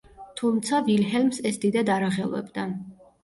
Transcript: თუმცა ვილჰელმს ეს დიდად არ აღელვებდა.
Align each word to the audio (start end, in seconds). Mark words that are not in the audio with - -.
თუმცა 0.39 0.79
ვილჰელმს 0.87 1.43
ეს 1.51 1.61
დიდად 1.67 1.93
არ 1.97 2.05
აღელვებდა. 2.09 2.67